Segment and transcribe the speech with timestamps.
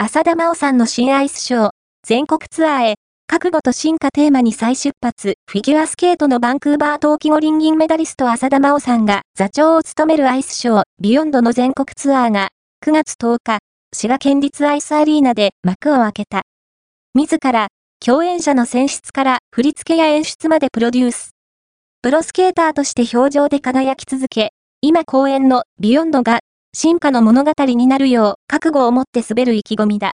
[0.00, 1.70] 浅田真央さんの新アイスショー、
[2.06, 2.94] 全国ツアーへ、
[3.26, 12.48] 覚悟と進化テーマに再出発、フィギュアスケートのバンクーバー冬季五輪銀メダリスト浅田真央さんが座長を務めるアイスショー、ビヨンドの全国ツアーが、
[12.86, 13.58] 9月10日、
[13.92, 16.42] 滋賀県立アイスアリーナで幕を開けた。
[17.14, 17.66] 自ら、
[17.98, 21.32] 共演者の選出から振り付けや演出までプロデュース。
[22.02, 26.38] プロスケーターとして表情で輝き続け、今公演のビヨンドが
[26.80, 30.06] 進化の物語になるよう覚悟を持って滑る意気込みだ。